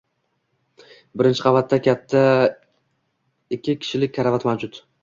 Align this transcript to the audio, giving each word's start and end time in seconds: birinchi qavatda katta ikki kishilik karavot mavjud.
birinchi 1.21 1.45
qavatda 1.49 1.79
katta 1.89 2.25
ikki 3.59 3.79
kishilik 3.87 4.19
karavot 4.19 4.53
mavjud. 4.53 4.87